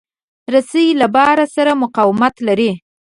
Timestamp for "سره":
1.55-1.71